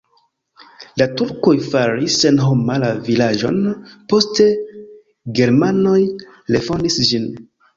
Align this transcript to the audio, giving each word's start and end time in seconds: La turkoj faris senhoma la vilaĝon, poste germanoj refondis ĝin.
La 1.01 1.05
turkoj 1.19 1.53
faris 1.65 2.15
senhoma 2.23 2.77
la 2.85 2.89
vilaĝon, 3.09 3.61
poste 4.15 4.49
germanoj 5.41 5.97
refondis 6.57 6.99
ĝin. 7.13 7.31